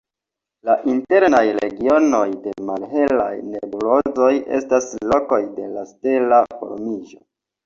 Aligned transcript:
La 0.67 0.75
internaj 0.93 1.41
regionoj 1.57 2.21
de 2.45 2.53
malhelaj 2.69 3.29
nebulozoj 3.51 4.31
estas 4.61 4.89
lokoj 5.13 5.41
de 5.61 5.69
la 5.77 5.85
stela 5.93 6.43
formiĝo. 6.57 7.23